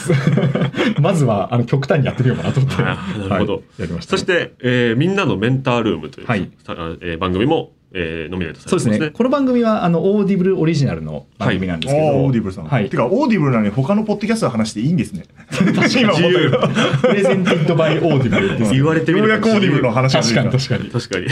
[1.01, 3.55] まずはあの極端にやってみようかなと思って、なるほど。
[3.55, 3.63] はい。
[3.79, 6.51] やりましたそして、えーみんなのメンタールームという、はい。
[6.67, 8.93] さえー番組も、えーノミネートさそうですね。
[8.95, 9.17] れてますね。
[9.17, 12.91] この番組はあの Audible オリジナルの番組なんですけど、 Audible さん、はい。
[12.91, 15.23] てか Audible なのに他のポッドキャストの話でいいんですね。
[15.53, 16.59] 今思ったけど。
[17.03, 20.91] Presented by Audible です言われてみようやく Audible の話確かに確かに。
[20.91, 21.27] 確かに。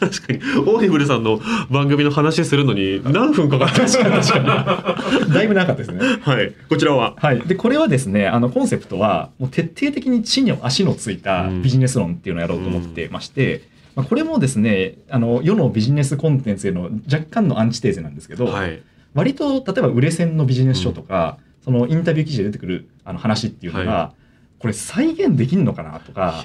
[0.00, 0.38] 確かに。
[0.38, 3.98] Audible さんの番組の話するのに何分かかったんです
[4.32, 4.96] か？
[5.32, 6.00] だいぶ長かったですね。
[6.20, 6.52] はい。
[6.68, 7.14] こちらは？
[7.16, 13.62] はい、でこれはですねあのコンセプトはもう徹底的に地に足のついたビジネス論っていうのをやろうと思ってまして、
[13.98, 18.80] まあ、これもですねあの世のビジネスコンテンツへの若干のアンチテーゼなんですけど、はい。
[19.12, 24.14] 割と例えば売れ線のビジネス書とか、そのインタビュー記事で出てくるあの話っていうのが、は
[24.60, 26.44] これ再現できるのかなとか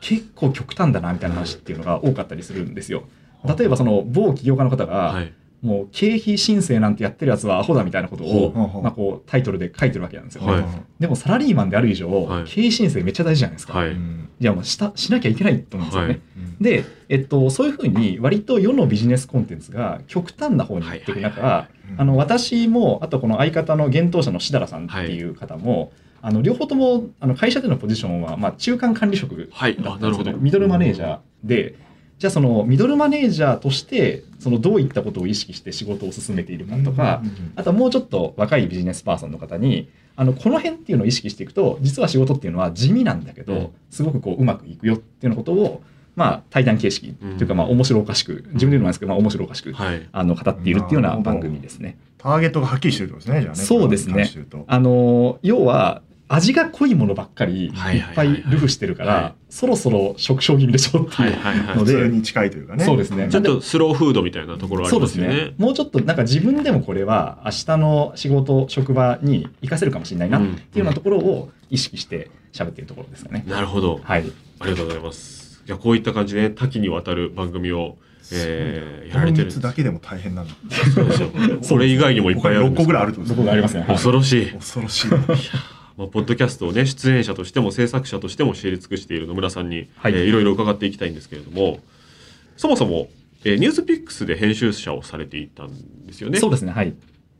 [0.00, 3.04] 結構極端だなみたいな話っていうのが多かったりするんですよ。
[3.44, 5.34] 例えばその某起業家の方が、はい
[5.64, 10.42] もう経費申請なんてやってるやつはアホだみたいなことを、まあ、こうタイトルで書いてるわけなんですよ。
[10.42, 10.52] ね。
[10.52, 10.64] はい。
[11.00, 12.44] でもサラリーマンである以上、はい。
[12.44, 13.78] 経費申請めっちゃ大事じゃないですか。
[13.78, 13.88] はい。
[13.88, 16.20] うんいやもうしたしなきゃいけないと思うんですよね。
[16.36, 21.50] うんで、えっと、そういうふうに割と世のビジネスコンテンツが極端な方に行っていく中、はい。
[21.50, 21.58] はい。
[21.58, 30.32] はいあの私もあとこの相方の幻冬者のしだらさんっていう方も、あの両方ともあの会社でのポジションは、まあ、中間管理職はいだったんですあなるほど。
[30.38, 31.74] ミドルマネージャーで
[32.18, 37.22] じゃあそのミドルマネージャーとしてそのどういったことを意識して仕事を進めているかとか、
[37.56, 43.70] あとはもうちょっと若いビジネスパーソンの方にあのこの辺っていうのを意識していくと実は仕事っていうのは地味なんだけど、うん。
[43.88, 45.82] すごくこううまくいくよっていうようなことを、
[46.14, 50.06] まあ、対談形式っていうかまあ面白おかしく自分で言うのもなんですけど、まあ、面白おかしく、はい。
[50.12, 51.96] あの語っているっていうような番組ですね。
[52.18, 53.62] ターゲットがはっきりしてるとですねじゃあね。
[53.62, 54.30] そうですね。
[54.66, 57.80] あの要は味が濃いものばっかりいっぱ
[58.22, 59.34] はいルフしてるから、はい。
[59.50, 62.84] そろそろ食傷気味でしょってはいいうので普通に近いというかね。
[62.84, 63.28] そうですね。
[63.28, 65.44] ちょっとスローフードみたいなところありそうですますよね。
[65.50, 65.54] ね。
[65.58, 73.44] もうちょっとなんか自分でもこれは明日の仕事職場に活かせるかもしれないなっていうようなところを意識して喋っているところですかね。
[73.46, 74.00] なるほど。
[74.02, 74.24] はい。
[74.60, 75.62] ありがとうございます。
[75.66, 77.96] じゃあこういった感じで多岐にわたる番組を、
[78.32, 79.60] えーやられてるんです。
[79.60, 80.54] この3つだけでも大変なんだ。
[80.94, 81.28] そうですよ
[81.62, 83.80] それ以外にもいっぱいあるん6です個ぐらいあるってことそこがありますね。
[83.80, 83.88] はい。
[83.90, 84.50] 恐ろしい。
[84.52, 85.10] 恐ろしい
[85.96, 91.78] まあ、ポッドキャストをね出演者としても制作者としても知り尽くしている野村さんに、はいいえーいろいろ伺っていきたいんですけれども
[92.56, 93.08] そもそも、
[93.44, 96.38] えーニュースピックスで編集者をされていたんですよね。
[96.38, 96.72] そうですね。
[96.72, 96.94] はい。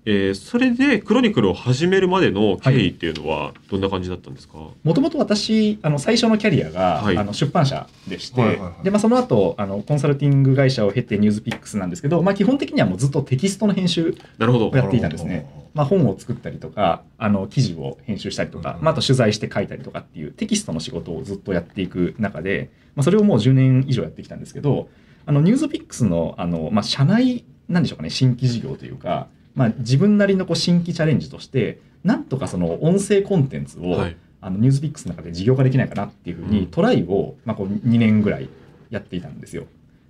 [0.07, 7.17] えーそれでクロニクルを始めるまでの経緯っていうのはどんな感じだったんですか、もともと私、あの、最初のキャリアが、はい。
[7.17, 8.85] あの出版社でして、はいはいはい。
[8.85, 14.69] で、まあ、その後、あの、コンサルティング会社を経てニュースピックスなんですけど、まあ、基本的にはもうずっとテキストの編集なるほど。
[14.69, 15.49] をやっていたんですね。
[15.75, 24.89] まあ、本を作ったりとか、あの、記事を編集したりとか、うんまあ、あと取材して書いたりとかっていうテキストの仕事をずっとやっていく中で、まあ、それをもう10年以上やってきたんですけど、
[25.27, 34.17] あの、ニュースピックスの、あの、まあ、社内、なんでしょうかね、新規事業というか、まあ、自分なりのこう新規チャレンジとして、なんとかその音声コンテンツを、はい。
[34.41, 36.67] あのニュースピックスの中で事業化できないかなっていうふうに、うん。
[36.67, 38.51] トライを、まあ、こう2年ぐらい
[38.91, 39.65] やっていたんですよ。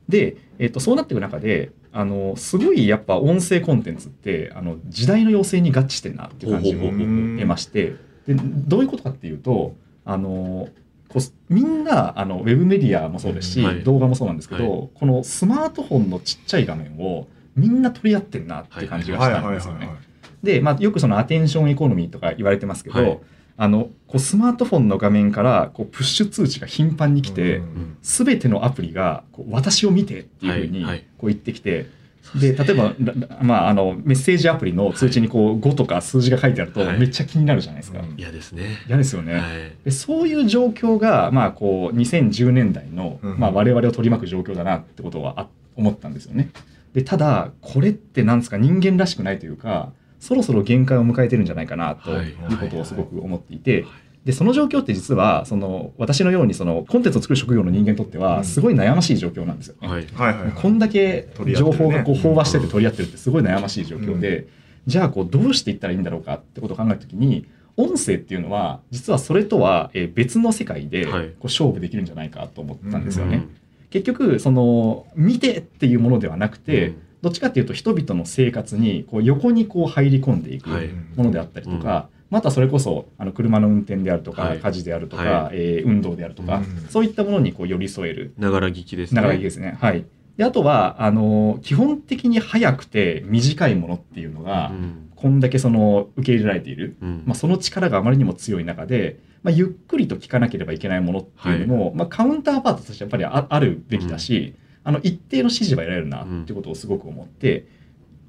[0.08, 7.94] で、えっとそうなっていく中であのすごいやっぱ音声コンテンツってあの時代の要請に合致してるなっていう感じを得まして
[8.26, 10.68] でどういうことかっていうとあの
[11.08, 13.84] こうみんなあのウェブメディアもそうですし、うんはい。
[13.84, 19.86] 動画もそうなんですけど、はこのスマートフォンのちっちゃい画面をみんな取り合ってるなって感じがしはいはいはいたんですよね。
[19.86, 19.96] はい
[20.44, 23.20] で、まあ、よくそのアテンションエコノミーとか言われてますけど、はい
[23.56, 27.62] あのこうスマートフォンの画面からこうプッシュ通知が頻繁に来て、
[28.02, 31.86] すべてのアプリがこう私を見てっていうふうにはいはいこう言ってきて、
[32.34, 38.00] で例えば、らまあ、あのメッセージアプリの通知にこう5とか数字が書いてあるとはいめっちゃ気になるじゃないですか。
[38.00, 38.82] うん嫌ですね。
[38.88, 39.34] 嫌ですよね。
[39.34, 39.42] はい
[39.84, 46.50] でそういう状況が、まあ、こう2010年代の、うんまあ、我々を取り巻く状況だなってことはあ思ったんですよね。
[46.94, 53.84] でただこれってなんですか人間らしくないというかそろそろ限界を迎えてるんじゃないかなとはいいうことをすごく思っていて。
[54.24, 58.24] でその状況って実はその私のようにそのコンテンツを作る職業の人間にとってうん。
[58.24, 59.74] はすごい悩ましい状況なんですよ。
[59.82, 59.86] ね。
[59.86, 64.46] はいはいこんだけ情報がこう飽和してて取り合ってるってすごい悩ましい状況で、
[64.86, 67.44] じゃあこうどうしていったらいいんだろうかってことを考えた時に
[67.76, 71.26] 音声っていうのは実はそれとはえー別の世界でこはい。
[71.26, 73.36] う勝負できるんじゃないかと思ったんですよね。
[73.36, 73.56] うん
[73.94, 76.96] 結局その見てっていうものではなくて、うん。
[77.22, 80.88] どっちかっていうと人々の生活にこう横にこう入り込んでいくはい。
[81.14, 84.58] ものであったりとか、またそれこそあの車の運転であるとか、はい。
[84.58, 86.88] 家事であるとか、はえー運動であるとか、うん。
[86.90, 88.34] そういったものにこう寄り添える。
[88.36, 89.22] ながら聞きですね。
[89.22, 89.78] 長いですね。
[89.80, 90.04] はい。
[90.36, 95.10] で、あとは、あの、基本的に早くて短いものっていうのが、うん。
[95.14, 96.96] こんだけその受け入れられている。
[97.00, 97.22] うん。
[97.26, 107.66] まあ、その力があまりにも強い中で、まあ、ゆっくりと聞かなければいけないものっていうのも、まあ、カウンターパートとしてやっぱりああるべきだし、あの一定の指示は得られるなっていうことをすごく思って、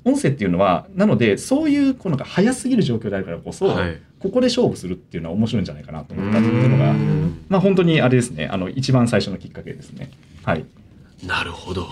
[0.03, 3.99] 音声っていうのはなのでそういうこのなんか早すぎる状況であるからこそ、はい。
[4.19, 7.45] ここで勝負するっていうのは面白いんじゃないかなと思ったっていうのがうん。
[7.47, 8.47] まあ本当にあれですね。
[8.47, 10.11] あの一番最初のきっかけですね。
[10.43, 10.65] はい。
[11.25, 11.87] なるほど。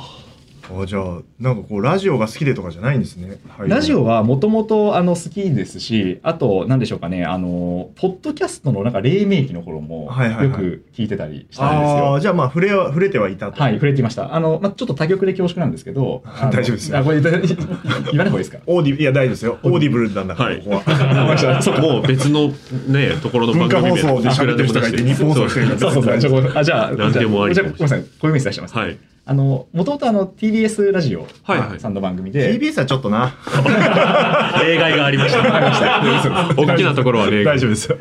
[0.71, 3.37] あじゃあなんかこうラジオが好きでとかじゃないんですね。
[3.57, 12.15] はいラジオはもともとあの好きですし、あと、なんでしょうかね、あの、ポッドキャストのなんか黎明期の頃もはいはいはいよく聞いてたりしたんですあよ。
[12.15, 13.61] あじゃあまあ触れは触れてはいたと。
[13.61, 14.33] はい、触れていました。
[14.33, 18.59] あの、まあ、ちょっと他局で恐縮なんですけど、 大丈夫ですよあこれ、 言わない方がいいですか？
[18.65, 19.57] オーディいや大丈夫ですよ。
[19.63, 21.81] Audible なんだから、はいここは。
[21.81, 22.53] もう別の
[22.87, 28.75] ねところの番組で喋ってる人がいて日本放送してるからそうそうそうじゃあじゃあ、何でもありじゃあ、ごめんなさい、こういうメッセージ出してます。
[28.75, 28.97] はい。
[29.25, 31.25] あの、もともとあの、TBS ラジオ
[31.79, 33.33] さんの番組で、TBS はちょっとな。
[34.61, 36.53] 例外がありました。
[36.57, 37.55] 大きなところは例外。
[37.55, 37.97] 大丈夫ですよ。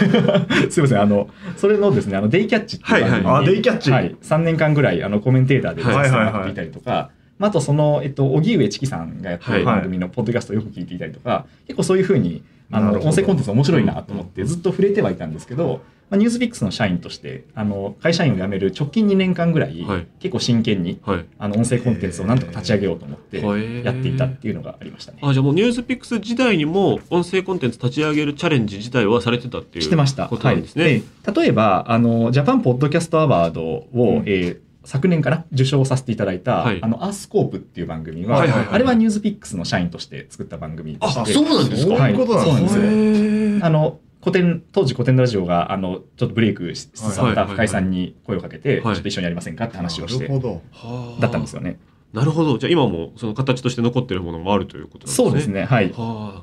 [0.70, 3.34] すいません、あの、それのですね、あの、デイキャッチっていう番組に、はい。
[3.34, 3.90] はいあデイキャッチ。
[3.90, 20.06] はい、3年間ぐらい、あの、コメンテーターで出はいさせてもらっていたりとか、まあ、あと、その、えっと、荻上チキさんがやってるはい番組のポッドキャストをよく聞いていたりとか、結構そういうふうに、あの、音声コンテンツ面白いなと思って、ずっと触れてはいたんですけど、まあ、ニュースピックスの社員としてあの会社員を辞める直近2年間ぐらい、はい。
[20.20, 21.26] 結構真剣にはい。
[21.38, 23.40] あの音声コンテンツをなんとか立ち上げようと思って
[23.82, 25.18] やっていたっていうのがありましたね。
[25.22, 30.28] あじゃあもうニュースピックス時代にも音声コンテンツ立ち上げるチャレンジ自体はされてたっていうしてました。
[30.28, 30.84] ことなんですね。
[30.84, 31.02] はい、
[31.34, 34.24] で例えばあのジャパンポッドキャストアワードを、うん。
[34.26, 36.78] えー昨年から受賞させていただいた、はい。
[36.82, 41.20] あのアースコープっていう番組は、はいはいはいあれはニュースピックスの社員として作った番組でして。
[41.20, 41.96] あそうなんですか。
[41.96, 43.66] そういうことなんですよ。
[43.66, 47.54] あの古典当時古典ラジオがあのちょっとブレイクしつつあったはいはいはい。
[47.56, 48.94] 深井さんに声をかけて、はい。
[48.94, 50.26] ちょっと一緒にやりませんかって話をして
[51.20, 51.78] だったんですよね。
[52.14, 52.56] なるほど。
[52.56, 55.28] じゃあ今もその形として残ってるものもあるということなんですね。
[55.28, 55.64] そうですね。
[55.64, 55.92] はい。
[55.92, 56.42] は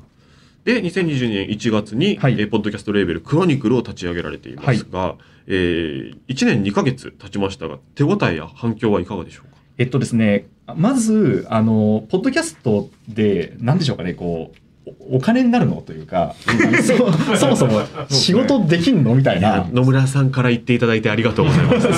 [0.64, 2.34] で2022年1月に、はい。
[2.34, 5.16] えーポッドキャストレーベルクロニクルを立ち上げられていますが、
[5.48, 9.56] えー、1年2ヶ月経ちましたが手応えや反響はいかがでしょうか？
[9.78, 15.76] えっとですね、まず、あの、ポッドキャストで、なんでしょうかね、こう、おお金になるの？
[15.76, 16.34] というか、
[16.82, 19.14] そそもそも仕事できんの？
[19.14, 21.88] みたいな、野村さんから言っていただいてありがとうございます。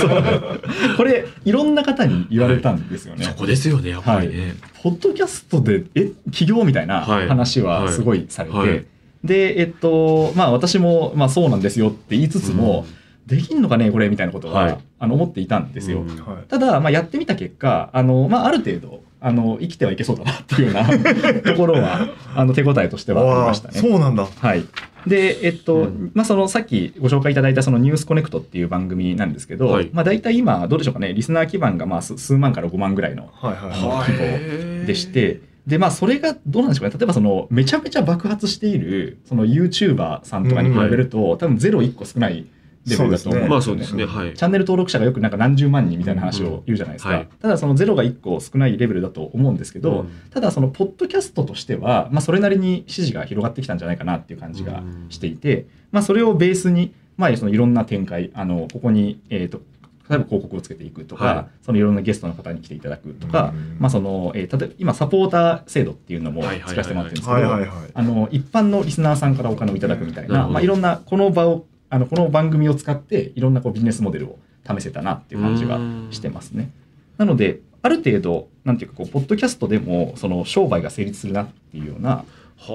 [0.97, 3.25] これ、いろんな方に言われたんですよね。
[3.25, 4.55] そこですよねやっぱりね。
[4.83, 7.29] ポッドキャストで、え、起業みたいなはい。
[7.29, 8.68] 話はすごいされて、はい。
[8.68, 8.85] はい。
[9.25, 12.85] で、えっと、まあ私も、まあそうなんですよって言いつつも、
[13.27, 14.79] できんのかね、これみたいなことは、はい。
[14.99, 16.01] あの思っていたんですよ。
[16.03, 16.09] うん。
[16.09, 16.49] はい。
[16.49, 20.85] ただ、まあ、やってみた結果、あの、まあ、ある程度、あの、生きてはいけそうだなっていうような
[21.41, 23.81] ところは、あの、手応えとしてはありましたあね。
[23.81, 24.27] そうなんだ。
[24.27, 24.65] はい。
[25.07, 26.11] で、えっと、うん。
[26.13, 29.89] まあ、その、さっきご紹介いただいた、その、ニュースコネクトっていう番組なんですけど、はい。
[29.95, 37.01] まあ、大体今、どうでしょうかね、リスナー基盤が、まあ、数数万から5万ぐらいの規模でして、で、まあ、それがどうなんでしょうかね。
[37.01, 42.45] 例えば、その、めちゃめちゃ爆発している、その、YouTuber さんとかに比べると、多分、ゼロ1個少ない
[42.87, 43.49] レベルだと思うね。
[43.49, 44.05] まあそうですね。
[44.05, 44.35] はい。
[44.35, 47.11] チャンネル登録者がよくなんか何十万人みたいな話を言うじゃないですか。
[47.11, 47.29] うんはい。
[47.40, 50.09] ただそのゼロが1個少ないレベルだと思うんですけど、うん。
[50.31, 59.61] ただそのポッドキャストとしては、まあ、それなりに支持が広がってきたんじゃないかなっていう感じがしていて、まあ、それをベースに、まあ、そのいろんな展開あのここに、えー、と
[60.09, 61.47] 例えば広告をつけていくとか、はい。
[61.64, 63.77] そのいろんなゲストの方に来ていただくとか、うん。
[63.79, 75.79] まあそのえー例えば今サポーター制度っていうのも作らせてもらってるんですけど、一般のリスナーさんからお金をいただくみたいな、まあ、いろんなこの場をあのこの番組を使っていろんなこうビジネスモデルを試せたなっていう感じが
[76.11, 76.73] してますね。
[77.19, 82.25] なのである程度なんていうかこうポッドキャストでもその商売が成立するなっていうような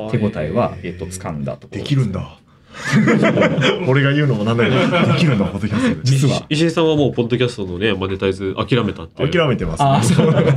[0.09, 2.39] 手応えは、えっと掴んだところできるんだ。
[3.89, 6.01] 俺が言うのもなんだけどできるんだポッドキャストで。
[6.03, 6.45] 実は。
[6.47, 10.31] 石井さんはもうポッドキャストのねマネタイズ諦めたって諦めてます、ああそう。
[10.31, 10.53] なんだ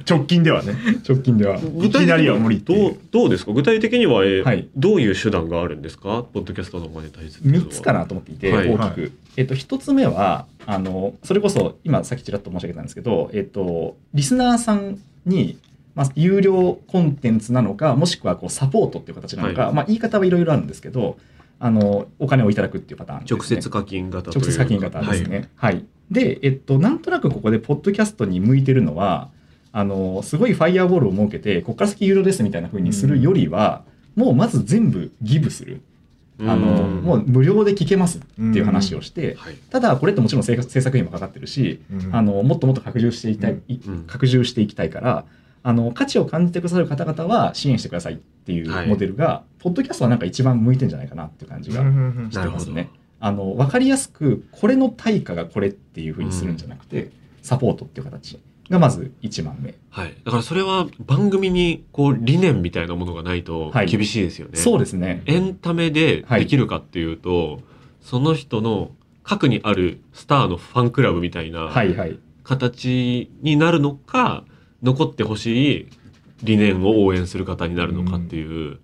[0.08, 0.74] 直近ではね。
[1.08, 1.58] 直近では。
[1.58, 3.52] いきなりは無理どうどうですか？
[3.52, 4.68] 具体的には、えーはい。
[4.76, 6.24] どういう手段があるんですか？
[6.32, 8.68] ポッドキャストのマネタイズっていうのは3つかなと思っていて、はい。
[8.68, 9.12] 大きく。
[9.36, 15.56] えっと、1つ目は、あの、それこそ、今さっきちらっと申し上げたんですけど、えっと、リスナーさんに、
[15.94, 19.74] まあ、有料コンテンツなのか、もしくはこうサポートっていう形なのか、はい。
[19.74, 21.16] まあ、言い方はいろいろあるんですけど、
[21.58, 23.26] あの、お金をいただくっていうパターンね。
[23.30, 25.48] 直接課金型直接課金型ですね。
[25.54, 25.84] はい。
[26.10, 29.30] で、えっと、なんとなくここで、ポッドキャストに向いてるのは、
[29.72, 35.80] あの、すごいファイアーボールを設けて、ここから先有料ですみたいな風にするよりは、もうまず全部ギブする。
[36.40, 39.54] あの、うんもう無料で聞けますっていう話をして、はい。
[39.70, 42.14] ただこれってもちろん制制作費もかかってるし、うん。
[42.14, 44.04] あのもっともっと拡充していきたい、いうん。
[44.06, 45.24] 拡充していきたいから
[45.62, 48.86] あの価値を感じてくださる方々は支援してくださいっていはい。
[48.86, 51.82] うモデルが、ポッドキャストはなんか一番向いてんじゃないかなっていう感じが
[52.30, 52.90] してますね。
[53.20, 59.74] あの分かりやすくこれの対価がこれっていうふうにするんじゃなくて、サポートっていう形がまず1番目。
[59.90, 64.58] はい、だからそれは番組にこう理念みたいなものがないとはい厳しいですよね。
[64.58, 65.22] そうですね。
[65.26, 67.60] エンタメでできるかっていうと、
[68.00, 68.90] その人の
[69.22, 72.18] 核にあるスターのファンクラブみたいなはいはい。
[72.44, 74.44] 形になるのか、
[74.82, 75.88] 残ってほしい
[76.42, 78.78] 理念を応援する方になるのかっていう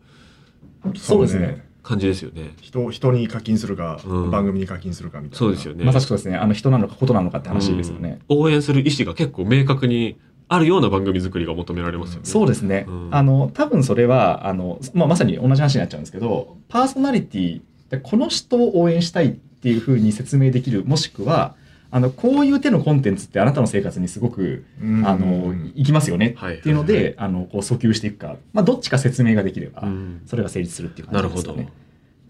[0.96, 1.67] そうですね。
[1.88, 2.55] 感じですよね。
[2.61, 5.85] 人人に課金するか、うん番組に課金するかみたいなそうですよね。
[5.85, 6.37] まさしくそうですね。
[6.37, 8.20] あの人なのかことなのかって話ですよね。
[8.29, 12.27] うん応援する意思が結構明確にあるような番組作りが求められますよね。
[12.27, 21.55] そうですね、うんあの多分それはあの、まあ、まさに同じ話になっちゃうんですけどパーソナリティでこの人を応援したいっていうふうに説明できるもしくは
[21.90, 25.07] あのこういう手のコンテンツってあなたの生活にすごく、うん。
[25.07, 26.57] あのいきますよねはい。
[26.57, 30.22] っていうので、あのこう訴求していくか、まあ、どっちか説明ができれば、うん。
[30.27, 31.09] それが成立するっていう。
[31.09, 31.72] 感じですよね。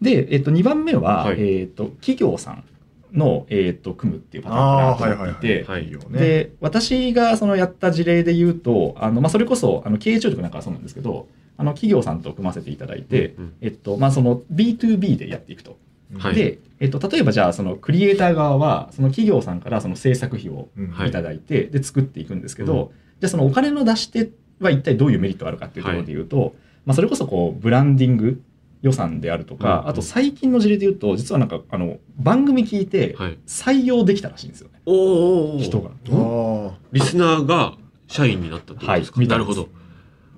[0.01, 1.61] で、えっと、2番目は、はい。
[1.61, 2.64] えっと企業さん
[3.12, 5.90] の、えっと組むっていうパターンかなと思っていて、はいい。
[5.90, 5.99] い。
[6.12, 15.77] で私がそのやった事例で言うとあの、まあ、それこそあの経営聴力なんかはそうなんですけどあの企業さんと組ませていただいて、うんえっとまあ、その B2B でやっていくと。
[16.16, 16.35] はい。
[16.35, 20.88] で、えっと、例えばじゃあそのクリエイター側はその企業さんからその制作費をうん。
[20.90, 22.88] はいいただいて、で作っていくんですけど、うん。
[23.21, 26.55] じゃあそのお金の出し手は一体どういうメリットがあるかっていうところで言うと、
[26.87, 28.42] まあ、それこそこうブランディング
[28.83, 33.38] 予算であるとか、うんあと最近の事例で言うと実はなんかあの番組聞いてはい。
[33.47, 34.94] 採用できたらしいんですよね、おー。
[34.94, 35.90] おーおー人が。
[35.90, 37.75] あリスナーが
[38.07, 39.64] 社員になったってことですか、はいないるほど。
[39.64, 39.66] っ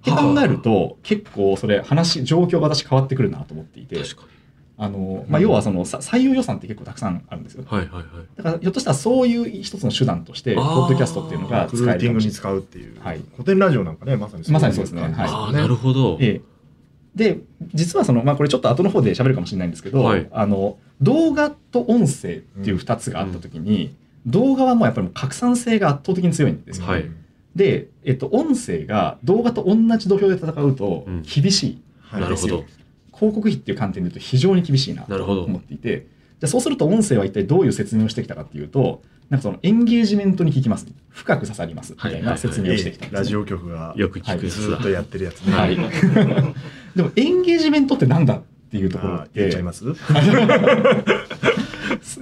[0.02, 4.22] て考えると結構それ話状況が私変わってくるなと思っていて確か
[4.82, 7.60] あの、まあ、要はそのさ採用予算って結構たくさんあるんですよ。
[7.60, 8.04] にはいはいはい。
[8.34, 12.38] だからひょっとしたらそういう一つの手段としてポッドキャストっていうのがク使えるかもしれない。
[12.38, 13.20] 使うっていう、はい。
[13.32, 15.02] 古典ラジオなんかねまさにまさにそうですね。
[15.02, 16.40] 感じああなるほど、ええ。
[17.14, 17.40] で
[17.74, 20.26] 実はその、まあ、これちょっと後の方で喋るかもしれないんですけど、はい。
[20.32, 27.04] あの動画と音声っていう2つがあった時に、動画はもうやっぱりもう拡散性が圧倒的に強いんですよ、はい。
[27.54, 31.22] で、えっと、音声が動画と同じ土俵で戦うとうん。
[31.22, 32.64] 厳しい、はいなるほど
[33.20, 36.06] 広告費っていう観点で言うと非常に厳しいなと思っていて
[36.40, 41.92] じゃあそうすると音声は一体どういう説明をしてきたかっていうとなんかそのエンゲージメントに効きます深く刺さります。
[41.92, 43.18] みたいな説明をしてきたんです、ね。
[43.18, 45.76] ラジオ局がよく聞くやつだ、ずっとやってるやつね、はい、
[46.96, 49.84] でもエンゲージメントってなんだっていうところあって言っちゃいます？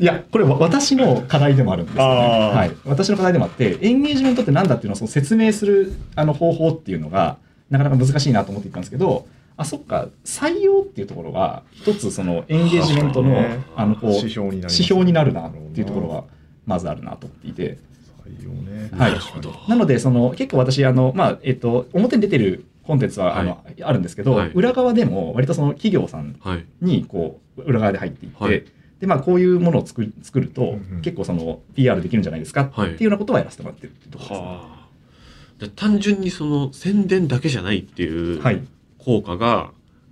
[0.01, 7.39] いやこれは私の課題でもあるんですよね、はい、私の課題でもあってエンゲージメントってなんだっていうのをその説明するあの方法っていうのが
[7.71, 9.27] なかなか難しいなと思っていたんですけど
[9.59, 10.09] あそっか。
[10.25, 13.45] 採用っていうところは一つそのエンゲージメントの
[13.77, 16.25] あのこう指標になるなっていうところは
[16.65, 17.79] まずあるなと思っていて。
[18.25, 18.91] 採用ね。
[18.97, 19.15] はい。
[19.69, 24.51] なのでその結構私あの、まあえっと、表に出てるコンテンツはあの、あるんですけど、はい。
[24.53, 26.65] 裏側でも割とその企業さんはい。
[26.81, 28.65] にこう裏側で入っていって、はい。
[29.01, 34.41] でまあ、こういうものを作る作ると、結構その PR できるんじゃないですかってはいいうようなことはやらせてもらってるってところ
[35.59, 35.73] ですね。
[35.77, 38.63] 単純にその宣伝だけじゃないっていうはい、
[38.99, 39.71] 効果が、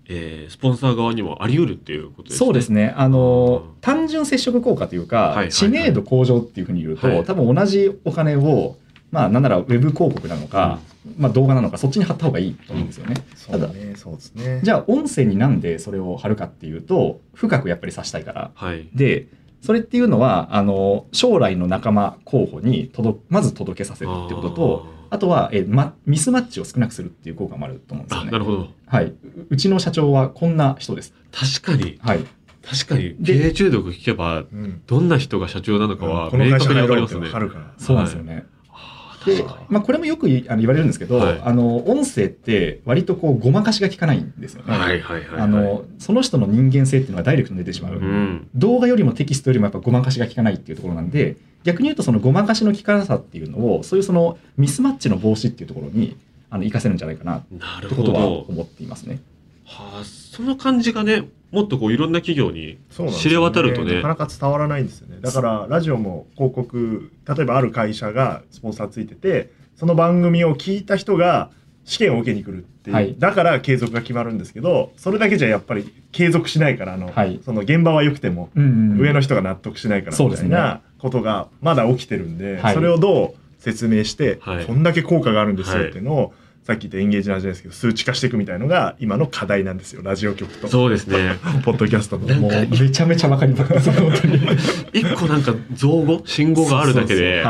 [0.09, 2.39] えースポンサー側にもあり得るっていうことですね。
[2.39, 2.95] そうですね。
[2.97, 3.81] あのうん。
[3.81, 5.53] 単純接触効果というか、はいはいはい。
[5.53, 7.25] 知名度向上っていうふうに言うと、はい。
[7.25, 8.77] 多分同じお金を
[9.11, 10.81] まあなんならウェブ広告なのか、
[11.17, 13.15] まあ、動画なのかそっちに貼った方がいいと思うんですよね。
[13.35, 14.61] そうだねそうですね。
[14.63, 18.51] じゃあ音声になんでそれを貼るかっていうと深くやっぱり指したいから。
[18.55, 18.89] はい。
[18.95, 19.29] で
[19.63, 28.31] それっていうのはあの将来の仲間候補に届まず届けさせるってこととあとはえ、ま、ミスマッチを少なくするっていう効果もあると思うんですあよね。
[28.33, 28.69] なるほど。
[28.87, 29.17] はい、う
[29.49, 31.15] うちの社長はこんな人です。
[31.33, 32.25] 確かに、はい、
[32.63, 37.27] 確かに、で経営中毒聞けば、うんどんな人が社長なのかは明確に入ろうってわかりますね。
[37.27, 38.47] わかるからそうなんですよね。
[38.69, 44.77] あーで確かに、まあ、これもよくいあの言われるんですけど、はいあの音声って割とこうごまかしが効かないんですよね。
[44.77, 45.41] はいはいはいはい。
[45.41, 47.95] あのその人の人間性っていうのがダイレクトに出てしまう。
[47.95, 48.49] うん。
[48.55, 56.17] 動画よりもテキストよりもやっぱごまかしが効かないっていうところなんで逆に言うとそのごまかしの効かなさっていうのをそういうそのミスマッチの防止っていうところに
[56.49, 58.47] あの活かせるんじゃないかなっなるほてことはど。
[58.49, 59.21] 思っていますね。
[59.65, 64.09] はあ、その感じがね、もっとこういろんな企業にそうなんです知れ渡るとねなか。
[64.09, 71.51] なか伝わらないんですよねだからラジオも広告例えばある会社がスポンサーついててその番組を聞いた人が
[71.85, 86.35] 試験を受けに来るっていう、はいだから継続が決まるんですけどそれだけじゃやっぱり継続しないからあの、はいその現場は良くてもうん上の人が納得しないからそうですねみたいなことがまだ起きてるんで、はいそれをどう説明して、はいこんだけ効果があるんですよはいっていうのを、
[86.67, 91.37] さっき言ったエンゲージなじゃないですけど数値化していくみたいのが今の課題なんですよラジオ局とそうですね。
[91.65, 92.27] ポッドキャストの。
[92.35, 94.41] もうめちゃめちゃわかります本当に。
[94.93, 97.45] 一個なんか造語、信号があるだけで、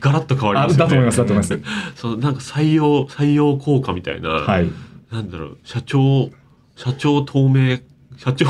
[0.00, 0.78] ガラッと変わりあますよね。
[0.78, 1.60] だと思いますだと思います。
[1.94, 4.68] そのなんか採用、採用効果みたいな、はい。
[5.12, 6.30] なんだろう、社長、
[6.74, 7.78] 社長透明、
[8.16, 8.46] 社長、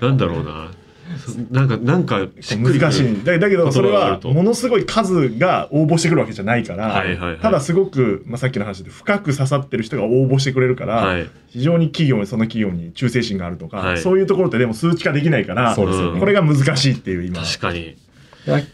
[0.00, 0.72] なんだろうな。
[1.18, 2.26] そなんか、なんか
[2.56, 3.24] 難しい。
[3.24, 7.40] だだけどそれはものすごい数が応募してくるわけじゃないから、はいはいはい。
[7.40, 11.30] ただすごく、まあ、さっきの話で深く刺さってる人が応募してくれるから、はい。
[11.48, 13.98] 非常に企業にその企業に忠誠心があるとか、はい。
[13.98, 15.84] そういうところってでも数値化できないからこ
[16.24, 17.42] れが難しいっていう今。
[17.42, 17.96] 確かに。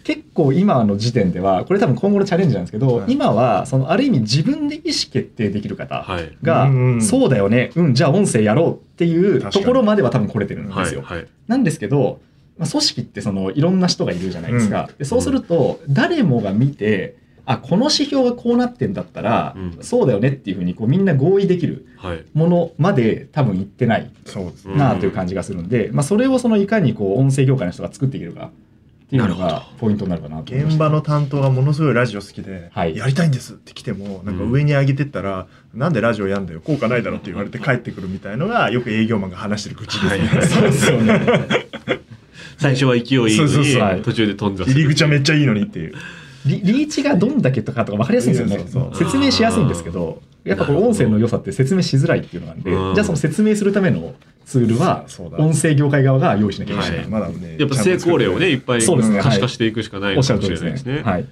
[0.04, 3.12] 結構今の時点ではこれ多分今後のチャレンジなんですけど、はい。
[3.12, 6.36] 今はそのある意味自分で意思決定できる方はい。
[6.42, 11.04] が、うんそうだよねうんじゃあ音声やろうっていうところまでは多分来れてるんですよ。
[11.48, 12.20] なんですけど、
[12.58, 14.88] まあ、組織ってそのいろんな人がいるじゃないですか。
[14.98, 19.78] でそうすると誰もが見てあこの指標がこうなってんだったら、うん。
[19.82, 22.24] そうだよねっていうふうにこうみんな合意できるはい。
[22.32, 24.72] ものまで多分いってないそうですね。
[24.72, 28.50] うんなという感じがするんで、まあ、それをそのいかにこう音声業界の人が作っていけるか
[29.04, 32.96] っていうのがほポイントになるかな現場の担当がものすごいラジオ好きで、はい。
[32.96, 40.46] やりたいんですって来てもなんか上に上げてったら、なんでラジオやんだよ効果ないだろって言われて帰ってくるみたいのがよく営業マンが話してる口ですね、はい。
[40.46, 41.20] そうですよね。
[42.58, 43.62] 最初は勢いいいのそうそう。
[43.62, 44.68] にそう途中で飛んじゃう。
[44.68, 45.94] 入り口はめっちゃいいのにっていう。
[46.46, 48.58] リリーチがどんだけとかとか分かりやすいんですよね。
[48.58, 49.04] そうそうそう。
[49.06, 52.94] 説明しやすいんですけどやっぱこの音声の良さって説明しづらいっていうのなんで、うん。
[52.94, 54.14] じゃあその説明するための
[54.44, 55.38] ツールはそうだ。
[55.38, 57.08] 音声業界側が用意しなきゃいけない、はい。
[57.08, 59.20] まだねやっぱ成功例をね、いっぱいそうですね。
[59.22, 61.10] 可視化していくしかないおっしゃかもる通りですねしれないですね。
[61.10, 61.26] はい、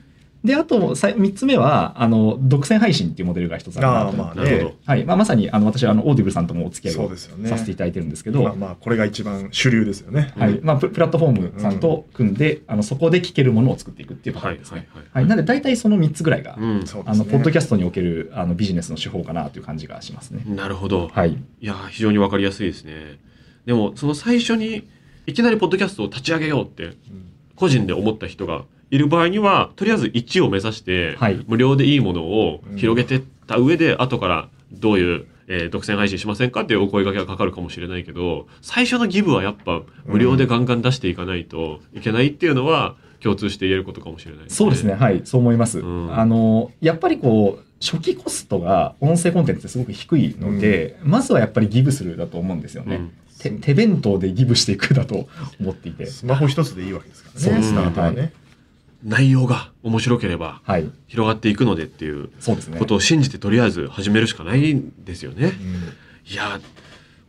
[0.44, 4.40] であとさ3つ目はあの独占配信っていうモデルが一つあるなと思って。
[4.40, 4.50] あーまあね。
[4.50, 5.04] なるほどはい。
[5.04, 10.32] まあ、まさにあの私はあの Audible さんともお付き合いをさせていただいてるんですけど、まあまあこれが一番主流ですよね。
[10.36, 10.60] はい。
[10.62, 14.88] まあ、ププラットフォームさんと組んで、あのそこで聞けるものを作っていくっていうパタはいーンですね。
[14.92, 16.84] はいはいなので大体その3つぐらいが、うん。
[17.06, 20.42] あのポッドキャストにおけるあのビジネスの手法かなという感じがしますね。
[20.46, 21.08] なるほど。
[21.08, 23.18] はい、いやー非常にわかりやすいですね。
[23.64, 24.88] でもその最初に
[25.26, 26.96] いきなりポッドキャストを立ち上げようってうん。
[27.54, 44.94] 個人で思った人がいる場合にはとりあえず1を目指して、はい無料でいいものを広げてった上で、後からどういう、えー独占配信しませんかっていうお声掛けがかかるかもしれないけど最初のギブはやっぱ無料でガンガン出していかないといけないっていうのは共通して言えることかもしれない、そうですね。。
[44.94, 45.80] はい、そう思います。
[45.80, 52.96] うんあのやっぱりこう初期コストが音声コンテンツってすごく低いので、まずはやっぱりギブするだと思うんですよね。
[52.96, 55.26] うん手手弁当でギブしていくだと
[55.60, 56.06] 思っていて。
[56.06, 57.40] スマホ一つでいいわけですからね。
[57.40, 58.32] そうですスタートはね。
[59.04, 62.30] 内容が面白ければはい、広がっていくのでっていう
[62.78, 62.84] こ。
[62.86, 65.52] とを信じてとりあえず始めるしかないんですよね。
[66.30, 66.60] いやー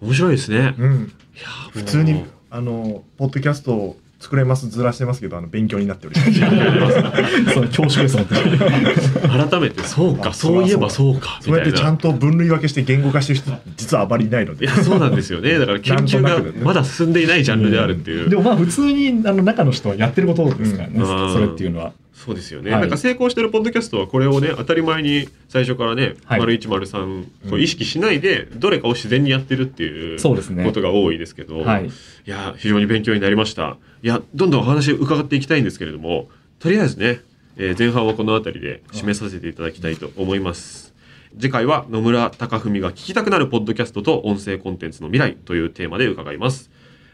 [0.01, 0.75] 面白いですね。
[0.77, 7.53] うんうんいやー普通にあのポッドキャストを作れますずらしてますけどあの勉強になっております。
[7.53, 7.93] その恐。
[8.23, 11.97] 改めてそうかあそういえばそうかそうやってちゃんな。
[11.97, 14.81] と分類分けして言語化してる人実はあまりいないのでいや。
[14.81, 15.59] そうなんですよね。
[15.59, 18.29] だから研究がまだ進んでいないジャンルであるっていう。
[18.29, 21.91] でもまあ普通にあの中の人はやってることですからね、うんそれっていうのは。
[22.13, 31.89] そうですよね、はいなんか成功してるポッドキャストはこれをね当たり前に最初からね、はい丸一丸三こう意識しないでどれかを自然にやってるっていうそうですねことが多いですけど、はい、い
[32.25, 36.27] や非常に勉強になりましたいやどんどんお話伺っていきたいんですけれども
[36.59, 37.21] とりあえずね、
[37.55, 40.93] えー前半はこの辺りで締めさせていただきたいと思います。
[41.39, 46.69] 次回は野村貴文が聞きたくなるポッドキャストと音声コンテンツの未来というテーマで伺います。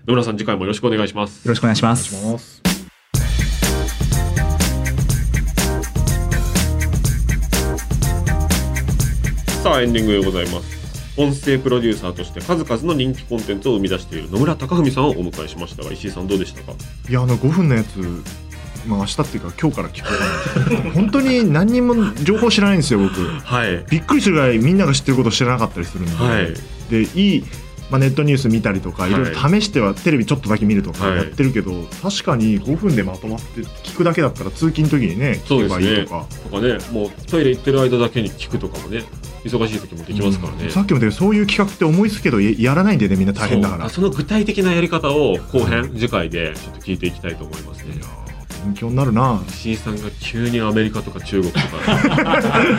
[0.07, 1.45] 野村さん次回もよろしくお願いします。
[1.45, 2.61] よろしくお願いします。
[9.63, 10.78] さあエンディングでございます
[11.19, 16.71] 音声プロデューサーとして数々の人気コンテンツを生み出している野村貴文さんをお迎えしましたが石井さんどうでしたか？
[17.09, 17.99] いやあの5分のやつ、
[18.87, 23.21] まあ明日っていうか今日から聞こ本当に何にも情報知らないんですよ僕。
[23.21, 23.85] はい。
[23.89, 26.53] びっくりするぐらいみんなが知ってること知らなかったりするんで、はい。
[26.89, 27.43] でいい、
[27.91, 29.11] まあ、ネットニュース見たりとか、はい。
[29.11, 31.17] いろいろ試してはテレビちょっとだけ見るとかはい。
[31.17, 36.25] やってるけど、確かに5分でまとまって聞くだけだったら通勤の時にね聞けばいいとか。
[36.43, 39.03] とかねもうトイレ行ってる間だけに聞くとかもね
[39.43, 40.71] 忙しい時もできますからね、うん。
[40.71, 43.89] さっきも言ったそういう企画って思いつくけどややらないんでねみんな大変だから。
[43.89, 48.19] その具体的なやり方を後編次回でちょっと聞いていきたいと思いますね。
[48.65, 49.41] 勉強になるな。
[49.47, 51.67] 石井さんが急にアメリカとか中国とか。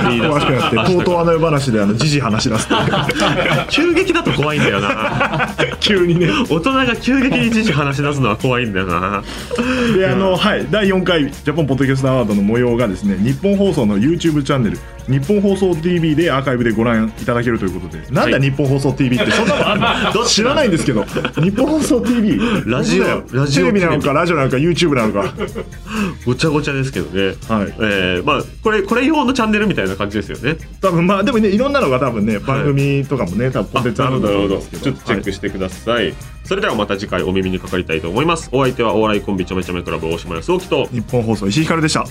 [0.10, 2.68] 言い出す詳しくなってとうとうあの世話であの時事話し出す
[3.70, 5.50] 急激だと怖いんだよな。
[5.80, 6.28] 急にね。
[6.48, 9.22] 大人が急激に知識話し出すのは怖いんだよな。
[9.96, 10.66] であのはい。
[10.70, 14.78] 第4回ジャポンポッドキャストアワードの模様がですね日本放送の YouTube チャンネル
[15.08, 18.02] 日本放送 TV でアーカイブでご覧いただけるということで。
[18.10, 18.40] なんだはい。
[18.40, 21.04] 日本放送 TV って そんなのあんの知らないんですけど。
[21.04, 25.32] 日本放送 TV ラジオラジオテレビなのかラジオなのか YouTube なのか。
[26.24, 27.34] ごちゃごちゃですけどね。
[27.48, 27.74] はい。
[27.80, 30.56] えー、まあこれこれ用のチャンネルみたいな感じですよね。
[30.80, 34.82] 多分まあでもねいろんなのが多分ね番組とかもね多分コンテンツあるんだと思うんですけど。
[34.82, 38.48] ちょっとチェックしてください、それではまた次回お耳にかかりたいと思います。
[38.52, 40.86] お相手はお笑いコンビちょめちょめクラブ大島康之と。
[40.86, 42.04] 日本放送石井ひかるでした